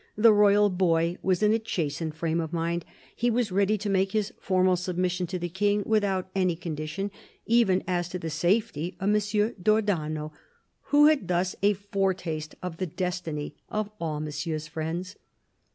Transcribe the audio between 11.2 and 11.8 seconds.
thus a